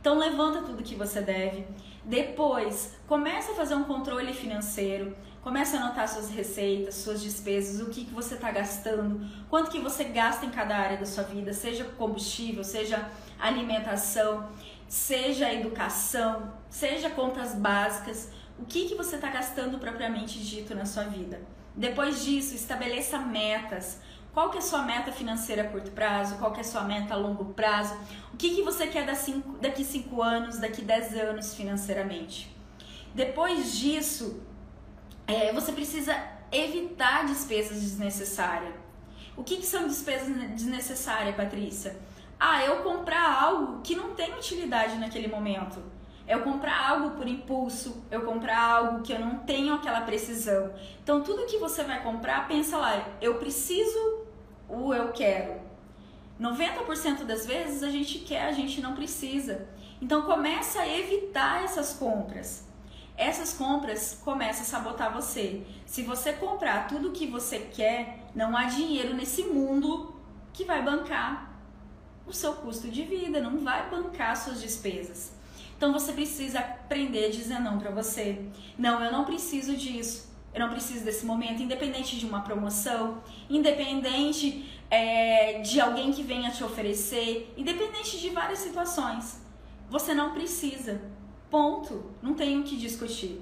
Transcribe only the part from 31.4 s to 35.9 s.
financeiramente? Depois disso, é, você